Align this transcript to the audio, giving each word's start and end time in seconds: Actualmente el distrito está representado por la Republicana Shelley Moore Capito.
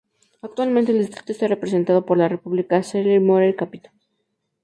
Actualmente 0.41 0.91
el 0.93 0.97
distrito 0.97 1.31
está 1.31 1.45
representado 1.47 2.07
por 2.07 2.17
la 2.17 2.27
Republicana 2.27 2.81
Shelley 2.81 3.19
Moore 3.19 3.55
Capito. 3.55 3.91